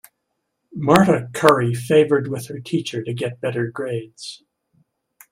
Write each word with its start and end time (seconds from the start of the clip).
Marta 0.73 1.29
curry 1.31 1.75
favored 1.75 2.27
with 2.27 2.47
her 2.47 2.59
teacher 2.59 3.03
to 3.03 3.13
get 3.13 3.39
better 3.39 3.67
grades. 3.69 4.41